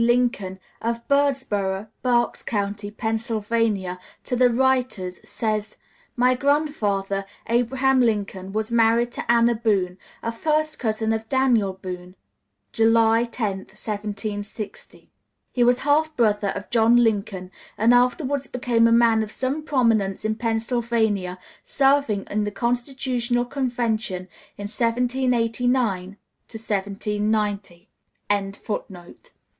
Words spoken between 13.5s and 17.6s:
1760." He was half brother of John Lincoln,